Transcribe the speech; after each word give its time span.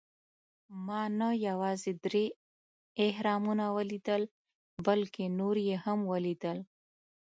ما 0.85 1.01
نه 1.19 1.29
یوازې 1.47 1.91
درې 2.05 2.25
اهرامونه 3.05 3.65
ولیدل، 3.77 4.23
بلکې 4.87 5.23
نور 5.39 5.55
یې 5.67 5.75
هم 5.85 5.99
ولېدل. 6.11 6.57